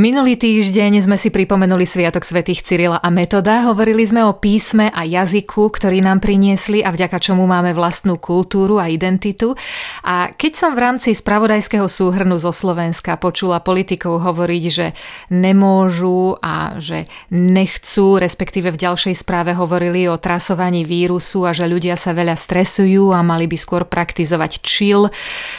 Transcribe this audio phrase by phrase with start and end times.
[0.00, 5.04] Minulý týždeň sme si pripomenuli Sviatok svätých Cyrila a Metoda, hovorili sme o písme a
[5.04, 9.52] jazyku, ktorý nám priniesli a vďaka čomu máme vlastnú kultúru a identitu.
[10.00, 14.96] A keď som v rámci spravodajského súhrnu zo Slovenska počula politikov hovoriť, že
[15.36, 22.00] nemôžu a že nechcú, respektíve v ďalšej správe hovorili o trasovaní vírusu a že ľudia
[22.00, 25.12] sa veľa stresujú a mali by skôr praktizovať chill,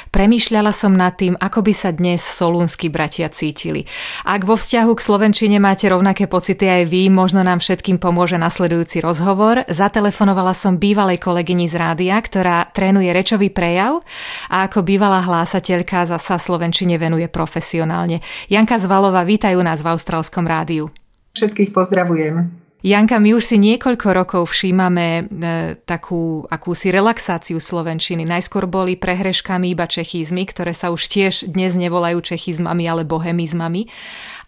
[0.09, 3.85] premýšľala som nad tým, ako by sa dnes solúnsky bratia cítili.
[4.31, 9.03] Ak vo vzťahu k Slovenčine máte rovnaké pocity aj vy, možno nám všetkým pomôže nasledujúci
[9.03, 9.67] rozhovor.
[9.67, 13.99] Zatelefonovala som bývalej kolegyni z rádia, ktorá trénuje rečový prejav
[14.47, 18.23] a ako bývalá hlásateľka sa Slovenčine venuje profesionálne.
[18.47, 20.87] Janka Zvalova, vítajú nás v Austrálskom rádiu.
[21.35, 22.60] Všetkých pozdravujem.
[22.81, 25.21] Janka, my už si niekoľko rokov všímame e,
[25.85, 28.25] takú akúsi relaxáciu slovenčiny.
[28.25, 33.85] Najskôr boli prehreškami iba čechizmy, ktoré sa už tiež dnes nevolajú čechizmami, ale bohemizmami.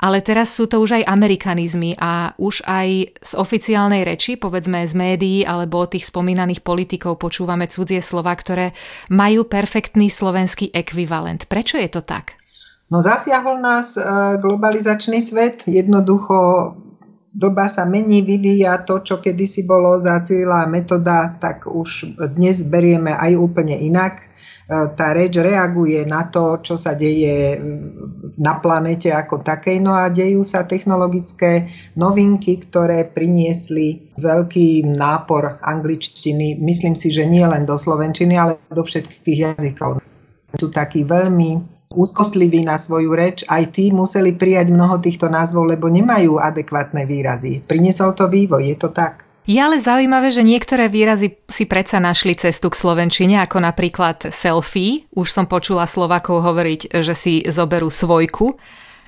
[0.02, 4.98] Ale teraz sú to už aj amerikanizmy a už aj z oficiálnej reči, povedzme z
[4.98, 8.74] médií alebo od tých spomínaných politikov počúvame cudzie slova, ktoré
[9.14, 11.46] majú perfektný slovenský ekvivalent.
[11.46, 12.34] Prečo je to tak?
[12.90, 14.02] No zasiahol nás e,
[14.42, 16.82] globalizačný svet, jednoducho
[17.34, 23.18] doba sa mení, vyvíja to, čo kedysi bolo za cieľa metoda, tak už dnes berieme
[23.18, 24.22] aj úplne inak.
[24.22, 24.26] E,
[24.94, 27.58] tá reč reaguje na to, čo sa deje
[28.38, 29.82] na planete ako takej.
[29.82, 31.68] No a dejú sa technologické
[31.98, 36.62] novinky, ktoré priniesli veľký nápor angličtiny.
[36.62, 40.06] Myslím si, že nie len do slovenčiny, ale do všetkých jazykov.
[40.54, 45.88] Sú takí veľmi úzkostliví na svoju reč, aj tí museli prijať mnoho týchto názvov, lebo
[45.88, 47.62] nemajú adekvátne výrazy.
[47.64, 49.24] Priniesol to vývoj, je to tak.
[49.44, 55.04] Je ale zaujímavé, že niektoré výrazy si predsa našli cestu k slovenčine, ako napríklad selfie.
[55.12, 58.56] Už som počula Slovakov hovoriť, že si zoberú svojku.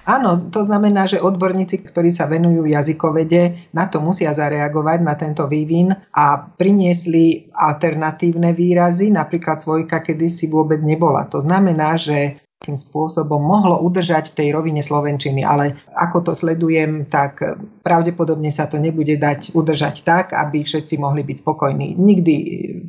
[0.06, 5.50] Áno, to znamená, že odborníci, ktorí sa venujú jazykovede, na to musia zareagovať, na tento
[5.50, 11.26] vývin a priniesli alternatívne výrazy, napríklad svojka kedysi vôbec nebola.
[11.34, 17.06] To znamená, že akým spôsobom mohlo udržať v tej rovine Slovenčiny, ale ako to sledujem,
[17.06, 17.46] tak
[17.86, 21.94] pravdepodobne sa to nebude dať udržať tak, aby všetci mohli byť spokojní.
[21.94, 22.36] Nikdy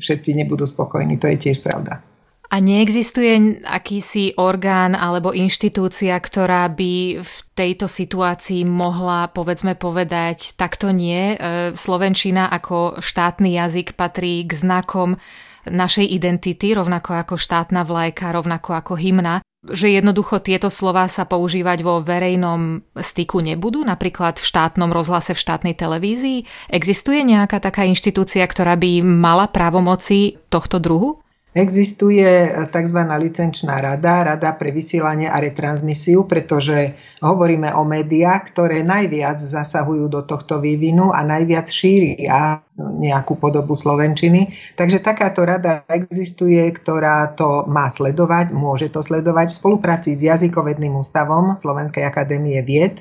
[0.00, 2.00] všetci nebudú spokojní, to je tiež pravda.
[2.46, 10.94] A neexistuje akýsi orgán alebo inštitúcia, ktorá by v tejto situácii mohla, povedzme, povedať, takto
[10.94, 11.34] nie.
[11.34, 11.36] E,
[11.74, 15.18] Slovenčina ako štátny jazyk patrí k znakom
[15.66, 21.82] našej identity, rovnako ako štátna vlajka, rovnako ako hymna že jednoducho tieto slova sa používať
[21.82, 26.70] vo verejnom styku nebudú, napríklad v štátnom rozhlase, v štátnej televízii?
[26.70, 31.18] Existuje nejaká taká inštitúcia, ktorá by mala právomoci tohto druhu?
[31.56, 32.98] Existuje tzv.
[33.00, 36.92] licenčná rada, rada pre vysielanie a retransmisiu, pretože
[37.24, 44.52] hovoríme o médiách, ktoré najviac zasahujú do tohto vývinu a najviac šíria nejakú podobu slovenčiny.
[44.76, 50.92] Takže takáto rada existuje, ktorá to má sledovať, môže to sledovať v spolupráci s jazykovedným
[50.92, 53.00] ústavom Slovenskej akadémie vied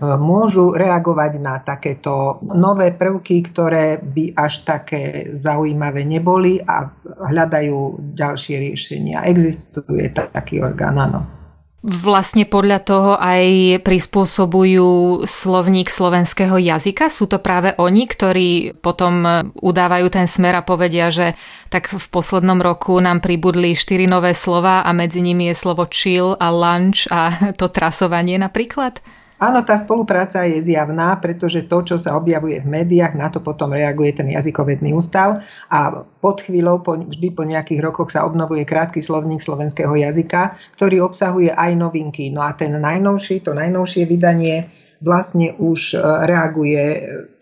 [0.00, 6.92] môžu reagovať na takéto nové prvky, ktoré by až také zaujímavé neboli a
[7.32, 9.24] hľadajú ďalšie riešenia.
[9.26, 11.36] Existuje taký orgán, áno
[11.86, 17.06] vlastne podľa toho aj prispôsobujú slovník slovenského jazyka?
[17.06, 18.50] Sú to práve oni, ktorí
[18.82, 19.22] potom
[19.54, 21.38] udávajú ten smer a povedia, že
[21.70, 26.34] tak v poslednom roku nám pribudli štyri nové slova a medzi nimi je slovo chill
[26.34, 27.30] a lunch a
[27.60, 28.98] to trasovanie napríklad?
[29.36, 33.68] Áno, tá spolupráca je zjavná, pretože to, čo sa objavuje v médiách, na to potom
[33.68, 39.04] reaguje ten jazykovedný ústav a pod chvíľou, po, vždy po nejakých rokoch sa obnovuje krátky
[39.04, 42.32] slovník slovenského jazyka, ktorý obsahuje aj novinky.
[42.32, 44.72] No a ten najnovší, to najnovšie vydanie
[45.04, 46.84] vlastne už e, reaguje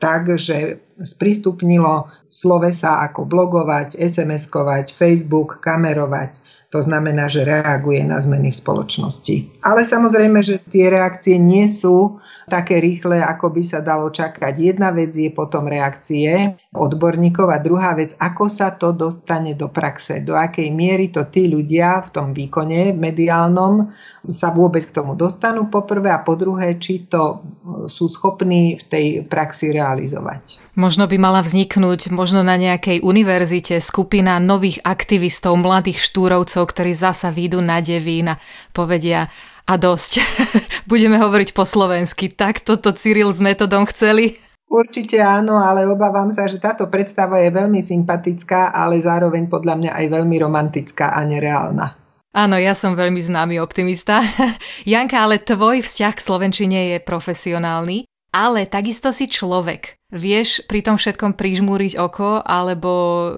[0.03, 8.51] tak, že sprístupnilo slovesa ako blogovať, SMS-kovať, Facebook, kamerovať, to znamená, že reaguje na zmeny
[8.51, 9.37] v spoločnosti.
[9.63, 12.19] Ale samozrejme, že tie reakcie nie sú
[12.51, 14.53] také rýchle, ako by sa dalo čakať.
[14.57, 20.25] Jedna vec je potom reakcie odborníkov a druhá vec, ako sa to dostane do praxe,
[20.25, 23.89] do akej miery to tí ľudia v tom výkone mediálnom
[24.33, 27.45] sa vôbec k tomu dostanú poprvé a po druhé, či to
[27.87, 30.64] sú schopní v tej praxi realizovať.
[30.75, 37.31] Možno by mala vzniknúť možno na nejakej univerzite skupina nových aktivistov, mladých štúrovcov, ktorí zasa
[37.31, 38.43] výjdu na devín a
[38.75, 39.31] povedia
[39.71, 40.19] a dosť.
[40.91, 42.27] Budeme hovoriť po slovensky.
[42.27, 44.43] Tak toto Cyril s metodom chceli?
[44.67, 49.91] Určite áno, ale obávam sa, že táto predstava je veľmi sympatická, ale zároveň podľa mňa
[49.95, 51.95] aj veľmi romantická a nereálna.
[52.35, 54.19] Áno, ja som veľmi známy optimista.
[54.91, 59.95] Janka, ale tvoj vzťah k Slovenčine je profesionálny, ale takisto si človek.
[60.11, 62.91] Vieš pri tom všetkom prižmúriť oko, alebo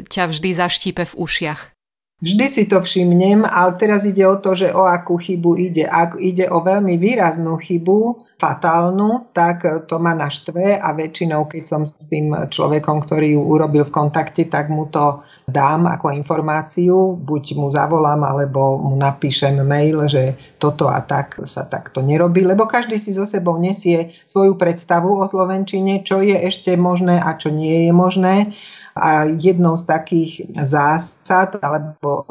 [0.09, 1.77] ťa vždy zaštípe v ušiach?
[2.17, 5.85] Vždy si to všimnem, ale teraz ide o to, že o akú chybu ide.
[5.85, 11.85] Ak ide o veľmi výraznú chybu, fatálnu, tak to ma naštve a väčšinou, keď som
[11.85, 17.45] s tým človekom, ktorý ju urobil v kontakte, tak mu to dám ako informáciu, buď
[17.55, 22.99] mu zavolám, alebo mu napíšem mail, že toto a tak sa takto nerobí, lebo každý
[22.99, 27.87] si so sebou nesie svoju predstavu o Slovenčine, čo je ešte možné a čo nie
[27.87, 28.51] je možné
[28.97, 32.25] a jednou z takých zásad alebo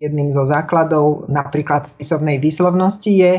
[0.00, 3.32] jedným zo základov napríklad spisovnej výslovnosti je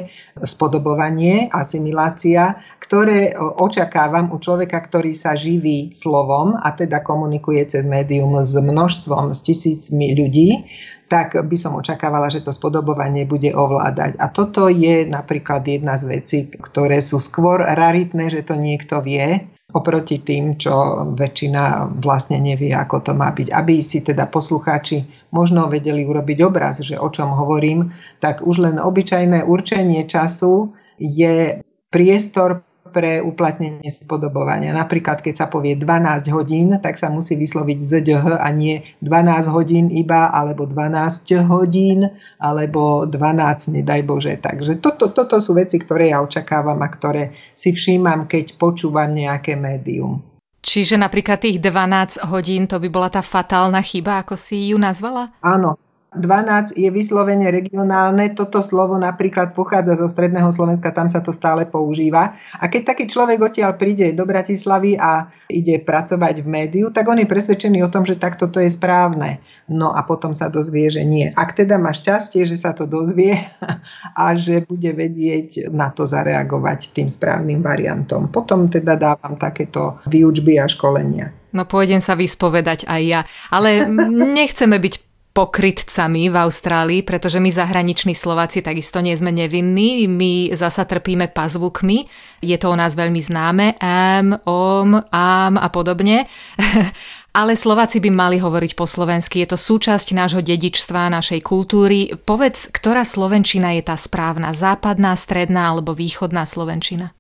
[0.46, 8.38] spodobovanie, asimilácia, ktoré očakávam u človeka, ktorý sa živí slovom a teda komunikuje cez médium
[8.38, 10.70] s množstvom, s tisícmi ľudí,
[11.10, 14.22] tak by som očakávala, že to spodobovanie bude ovládať.
[14.22, 19.50] A toto je napríklad jedna z vecí, ktoré sú skôr raritné, že to niekto vie,
[19.70, 23.54] oproti tým, čo väčšina vlastne nevie, ako to má byť.
[23.54, 28.78] Aby si teda poslucháči možno vedeli urobiť obraz, že o čom hovorím, tak už len
[28.82, 31.62] obyčajné určenie času je
[31.94, 34.74] priestor pre uplatnenie spodobovania.
[34.74, 39.88] Napríklad, keď sa povie 12 hodín, tak sa musí vysloviť ZDH a nie 12 hodín
[39.94, 42.10] iba, alebo 12 hodín,
[42.42, 44.36] alebo 12, nedaj Bože.
[44.38, 49.56] Takže toto, toto sú veci, ktoré ja očakávam a ktoré si všímam, keď počúvam nejaké
[49.56, 50.20] médium.
[50.60, 55.32] Čiže napríklad tých 12 hodín, to by bola tá fatálna chyba, ako si ju nazvala?
[55.40, 58.34] Áno, 12 je vyslovene regionálne.
[58.34, 62.34] Toto slovo napríklad pochádza zo stredného Slovenska, tam sa to stále používa.
[62.58, 67.22] A keď taký človek odtiaľ príde do Bratislavy a ide pracovať v médiu, tak on
[67.22, 69.38] je presvedčený o tom, že takto to je správne.
[69.70, 71.30] No a potom sa dozvie, že nie.
[71.38, 73.38] Ak teda má šťastie, že sa to dozvie
[74.18, 78.34] a že bude vedieť na to zareagovať tým správnym variantom.
[78.34, 81.38] Potom teda dávam takéto výučby a školenia.
[81.54, 83.22] No pôjdem sa vyspovedať aj ja.
[83.50, 85.09] Ale nechceme byť
[85.40, 92.12] pokrytcami v Austrálii, pretože my zahraniční Slováci takisto nie sme nevinní, my zasa trpíme pazvukmi,
[92.44, 96.28] je to o nás veľmi známe, am, om, am a podobne.
[97.40, 102.12] Ale Slováci by mali hovoriť po slovensky, je to súčasť nášho dedičstva, našej kultúry.
[102.20, 107.16] Povedz, ktorá slovenčina je tá správna, západná, stredná alebo východná slovenčina?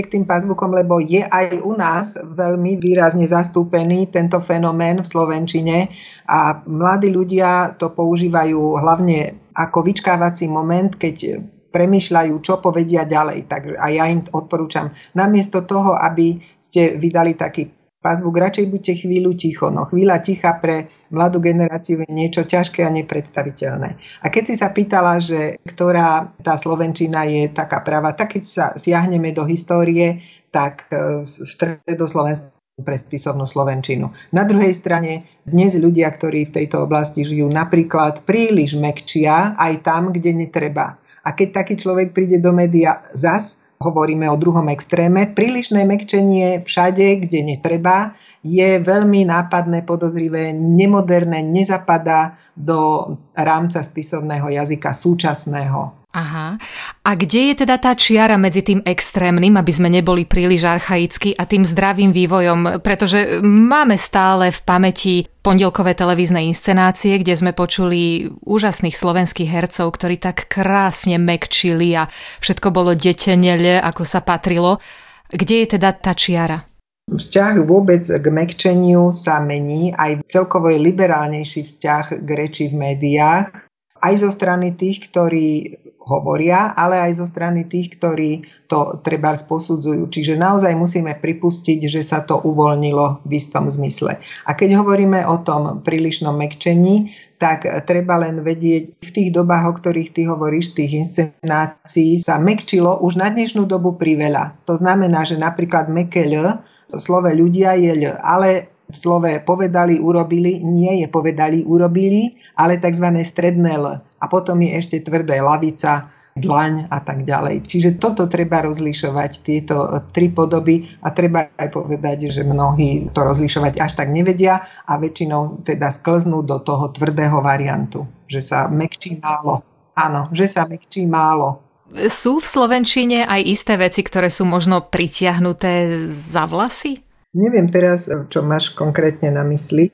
[0.00, 5.92] K tým pazvukom, lebo je aj u nás veľmi výrazne zastúpený tento fenomén v Slovenčine
[6.24, 13.48] a mladí ľudia to používajú hlavne ako vyčkávací moment, keď premyšľajú, čo povedia ďalej.
[13.48, 19.30] Tak, a ja im odporúčam, namiesto toho, aby ste vydali taký Pazvuk, radšej buďte chvíľu
[19.38, 19.70] ticho.
[19.70, 23.94] No chvíľa ticha pre mladú generáciu je niečo ťažké a nepredstaviteľné.
[23.94, 28.66] A keď si sa pýtala, že ktorá tá Slovenčina je taká práva, tak keď sa
[28.74, 30.18] siahneme do histórie,
[30.50, 32.50] tak e, stredoslovenský
[32.82, 34.10] pre spisovnú Slovenčinu.
[34.34, 40.10] Na druhej strane dnes ľudia, ktorí v tejto oblasti žijú, napríklad príliš mekčia aj tam,
[40.10, 40.98] kde netreba.
[41.22, 47.26] A keď taký človek príde do média zas, hovoríme o druhom extréme, prílišné mekčenie všade,
[47.26, 56.01] kde netreba, je veľmi nápadné, podozrivé, nemoderné, nezapadá do rámca spisovného jazyka súčasného.
[56.12, 56.60] Aha.
[57.08, 61.48] A kde je teda tá čiara medzi tým extrémnym, aby sme neboli príliš archaickí a
[61.48, 62.84] tým zdravým vývojom?
[62.84, 70.20] Pretože máme stále v pamäti pondelkové televízne inscenácie, kde sme počuli úžasných slovenských hercov, ktorí
[70.20, 72.04] tak krásne mekčili a
[72.44, 74.84] všetko bolo detenele, ako sa patrilo.
[75.32, 76.60] Kde je teda tá čiara?
[77.08, 83.71] Vzťah vôbec k mekčeniu sa mení, aj celkovo je liberálnejší vzťah k reči v médiách,
[84.02, 90.10] aj zo strany tých, ktorí hovoria, ale aj zo strany tých, ktorí to treba posudzujú.
[90.10, 94.18] Čiže naozaj musíme pripustiť, že sa to uvoľnilo v istom zmysle.
[94.18, 99.72] A keď hovoríme o tom prílišnom mekčení, tak treba len vedieť, v tých dobách, o
[99.74, 104.58] ktorých ty hovoríš, tých inscenácií sa mekčilo už na dnešnú dobu priveľa.
[104.66, 106.62] To znamená, že napríklad mekeľ,
[106.98, 113.08] slove ľudia je ľ, ale slove povedali, urobili, nie je povedali, urobili, ale tzv.
[113.24, 113.98] stredné L.
[113.98, 117.68] A potom je ešte tvrdé lavica, dlaň a tak ďalej.
[117.68, 119.76] Čiže toto treba rozlišovať, tieto
[120.16, 125.64] tri podoby a treba aj povedať, že mnohí to rozlišovať až tak nevedia a väčšinou
[125.64, 129.60] teda sklznú do toho tvrdého variantu, že sa mekčí málo.
[129.92, 131.60] Áno, že sa mekčí málo.
[132.08, 137.04] Sú v Slovenčine aj isté veci, ktoré sú možno pritiahnuté za vlasy?
[137.32, 139.88] Neviem teraz, čo máš konkrétne na mysli.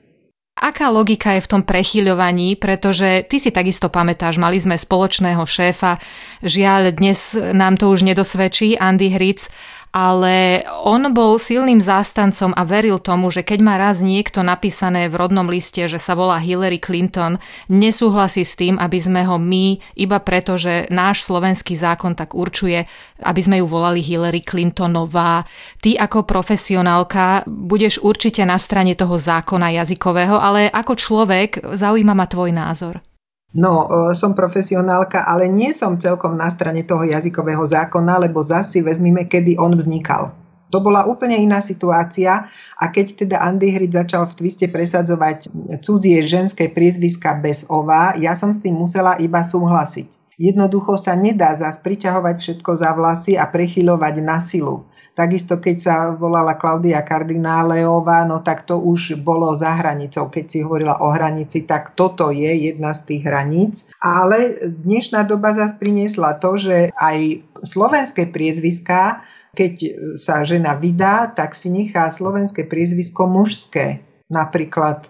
[0.59, 6.03] Aká logika je v tom prechyľovaní, pretože ty si takisto pamätáš, mali sme spoločného šéfa,
[6.43, 9.47] žiaľ dnes nám to už nedosvedčí, Andy Hric,
[9.89, 15.17] ale on bol silným zástancom a veril tomu, že keď má raz niekto napísané v
[15.17, 17.41] rodnom liste, že sa volá Hillary Clinton,
[17.73, 22.85] nesúhlasí s tým, aby sme ho my, iba preto, že náš slovenský zákon tak určuje,
[23.25, 25.41] aby sme ju volali Hillary Clintonová.
[25.81, 32.29] Ty ako profesionálka budeš určite na strane toho zákona jazykového, ale ako človek zaujíma ma
[32.29, 33.08] tvoj názor.
[33.49, 38.85] No, e, som profesionálka, ale nie som celkom na strane toho jazykového zákona, lebo zasi
[38.85, 40.37] vezmime, kedy on vznikal.
[40.69, 42.45] To bola úplne iná situácia
[42.77, 45.49] a keď teda Andy Hrid začal v twiste presadzovať
[45.81, 50.29] cudzie ženské priezviska bez ova, ja som s tým musela iba súhlasiť.
[50.39, 54.85] Jednoducho sa nedá zas priťahovať všetko za vlasy a prechylovať na silu.
[55.19, 60.31] Takisto keď sa volala Klaudia Kardináleová, no tak to už bolo za hranicou.
[60.31, 63.91] Keď si hovorila o hranici, tak toto je jedna z tých hraníc.
[63.99, 69.19] Ale dnešná doba zase priniesla to, že aj slovenské priezviská,
[69.59, 69.73] keď
[70.15, 73.99] sa žena vydá, tak si nechá slovenské priezvisko mužské.
[74.31, 75.03] Napríklad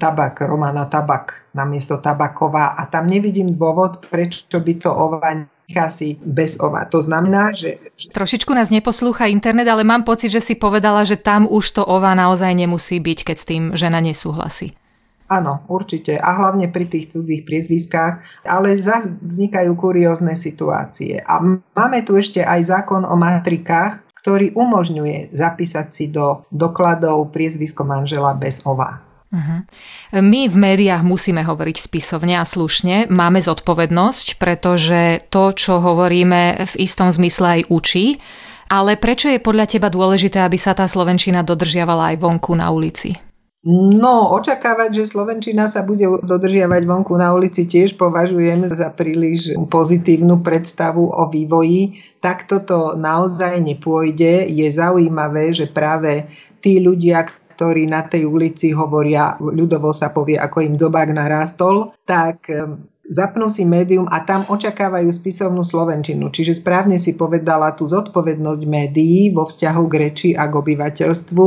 [0.00, 5.36] tabak, Romana Tabak namiesto Tabaková a tam nevidím dôvod, prečo by to ova
[5.90, 6.84] si bez ova.
[6.90, 7.78] To znamená, že...
[8.10, 12.12] Trošičku nás neposlúcha internet, ale mám pocit, že si povedala, že tam už to ova
[12.18, 14.74] naozaj nemusí byť, keď s tým žena nesúhlasí.
[15.30, 16.18] Áno, určite.
[16.18, 18.42] A hlavne pri tých cudzích priezviskách.
[18.50, 21.22] Ale zase vznikajú kuriózne situácie.
[21.22, 21.38] A
[21.78, 28.34] máme tu ešte aj zákon o matrikách, ktorý umožňuje zapísať si do dokladov priezvisko manžela
[28.34, 29.09] bez ova.
[29.30, 29.62] Uh-huh.
[30.18, 33.06] My v médiách musíme hovoriť spisovne a slušne.
[33.06, 38.18] Máme zodpovednosť, pretože to, čo hovoríme, v istom zmysle aj učí.
[38.70, 43.18] Ale prečo je podľa teba dôležité, aby sa tá slovenčina dodržiavala aj vonku na ulici?
[43.66, 50.40] No, očakávať, že Slovenčina sa bude dodržiavať vonku na ulici tiež považujem za príliš pozitívnu
[50.40, 52.00] predstavu o vývoji.
[52.24, 54.48] Tak toto naozaj nepôjde.
[54.48, 56.24] Je zaujímavé, že práve
[56.64, 57.28] tí ľudia,
[57.60, 62.48] ktorí na tej ulici hovoria, ľudovo sa povie, ako im zobák narástol, tak
[63.10, 66.30] zapnú si médium a tam očakávajú spisovnú slovenčinu.
[66.30, 71.46] Čiže správne si povedala tú zodpovednosť médií vo vzťahu k reči a k obyvateľstvu,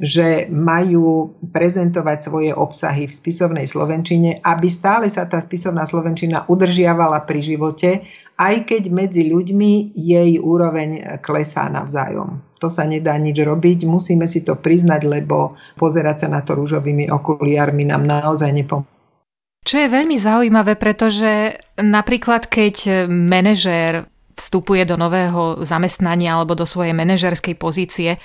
[0.00, 7.22] že majú prezentovať svoje obsahy v spisovnej slovenčine, aby stále sa tá spisovná slovenčina udržiavala
[7.28, 8.02] pri živote,
[8.34, 14.40] aj keď medzi ľuďmi jej úroveň klesá navzájom to sa nedá nič robiť, musíme si
[14.40, 18.93] to priznať, lebo pozerať sa na to rúžovými okuliarmi nám naozaj nepomôže.
[19.64, 24.04] Čo je veľmi zaujímavé, pretože napríklad keď manažér
[24.36, 28.20] vstupuje do nového zamestnania alebo do svojej manažerskej pozície,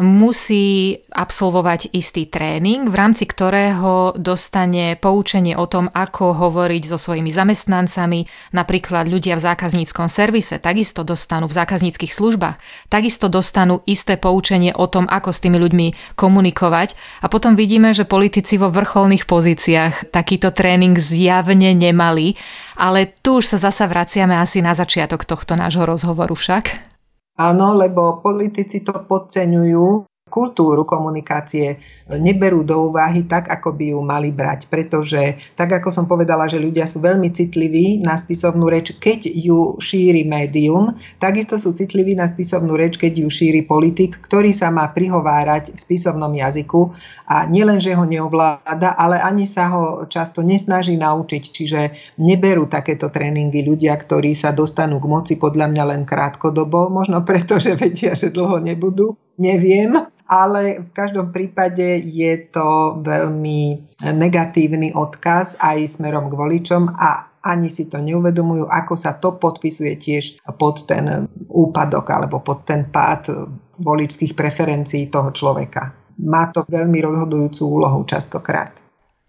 [0.00, 7.28] musí absolvovať istý tréning, v rámci ktorého dostane poučenie o tom, ako hovoriť so svojimi
[7.28, 8.24] zamestnancami,
[8.56, 12.56] napríklad ľudia v zákazníckom servise takisto dostanú v zákazníckých službách,
[12.88, 18.08] takisto dostanú isté poučenie o tom, ako s tými ľuďmi komunikovať a potom vidíme, že
[18.08, 22.40] politici vo vrcholných pozíciách takýto tréning zjavne nemali,
[22.80, 26.91] ale tu už sa zasa vraciame asi na začiatok tohto nášho rozhovoru však.
[27.32, 31.76] Áno, lebo politici to podceňujú, kultúru komunikácie
[32.08, 34.72] neberú do úvahy tak, ako by ju mali brať.
[34.72, 39.76] Pretože, tak ako som povedala, že ľudia sú veľmi citliví na spisovnú reč, keď ju
[39.76, 44.88] šíri médium, takisto sú citliví na spisovnú reč, keď ju šíri politik, ktorý sa má
[44.90, 46.90] prihovárať v spisovnom jazyku
[47.28, 51.42] a nielen, že ho neovláda, ale ani sa ho často nesnaží naučiť.
[51.42, 51.80] Čiže
[52.20, 57.58] neberú takéto tréningy ľudia, ktorí sa dostanú k moci podľa mňa len krátkodobo, možno preto,
[57.58, 59.96] že vedia, že dlho nebudú neviem,
[60.32, 67.66] ale v každom prípade je to veľmi negatívny odkaz aj smerom k voličom a ani
[67.66, 73.50] si to neuvedomujú, ako sa to podpisuje tiež pod ten úpadok alebo pod ten pád
[73.82, 75.90] voličských preferencií toho človeka.
[76.22, 78.78] Má to veľmi rozhodujúcu úlohu častokrát.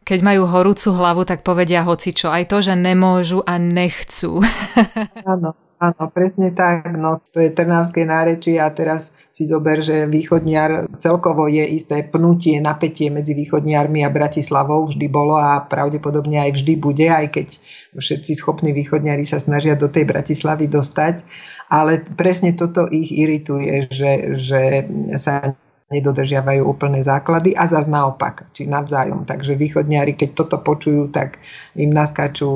[0.03, 2.27] Keď majú horúcu hlavu, tak povedia hoci čo.
[2.27, 4.43] Aj to, že nemôžu a nechcú.
[5.31, 6.95] Áno, Áno, presne tak.
[6.95, 12.63] No, to je Trnavské nárečie a teraz si zober, že východniar celkovo je isté pnutie,
[12.63, 17.47] napätie medzi východniarmi a Bratislavou vždy bolo a pravdepodobne aj vždy bude, aj keď
[17.99, 21.27] všetci schopní východniari sa snažia do tej Bratislavy dostať.
[21.67, 24.87] Ale presne toto ich irituje, že, že
[25.19, 25.51] sa
[25.91, 29.27] nedodržiavajú úplné základy a zase naopak, či navzájom.
[29.27, 31.43] Takže východniari, keď toto počujú, tak
[31.75, 32.47] im naskáču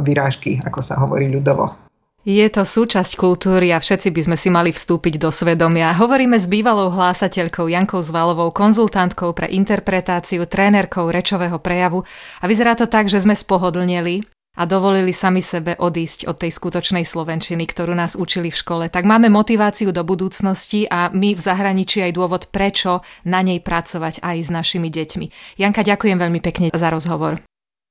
[0.00, 1.89] vyrážky, ako sa hovorí ľudovo.
[2.20, 5.96] Je to súčasť kultúry a všetci by sme si mali vstúpiť do svedomia.
[5.96, 12.04] Hovoríme s bývalou hlásateľkou Jankou Zvalovou, konzultantkou pre interpretáciu, trénerkou rečového prejavu
[12.38, 14.20] a vyzerá to tak, že sme spohodlnili
[14.60, 19.08] a dovolili sami sebe odísť od tej skutočnej slovenčiny, ktorú nás učili v škole, tak
[19.08, 24.36] máme motiváciu do budúcnosti a my v zahraničí aj dôvod, prečo na nej pracovať aj
[24.44, 25.56] s našimi deťmi.
[25.56, 27.40] Janka, ďakujem veľmi pekne za rozhovor.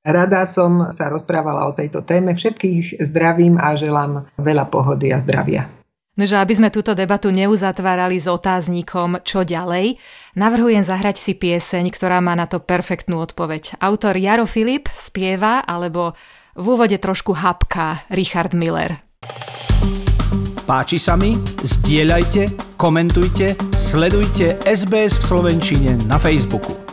[0.08, 2.32] Rada som sa rozprávala o tejto téme.
[2.32, 5.68] Všetkých zdravím a želám veľa pohody a zdravia.
[6.16, 9.96] No, že aby sme túto debatu neuzatvárali s otáznikom čo ďalej,
[10.36, 13.80] navrhujem zahrať si pieseň, ktorá má na to perfektnú odpoveď.
[13.80, 16.12] Autor Jaro Filip spieva, alebo
[16.60, 19.00] v úvode trošku hapká Richard Miller.
[20.68, 21.40] Páči sa mi?
[21.64, 26.89] Zdieľajte, komentujte, sledujte SBS v Slovenčine na Facebooku.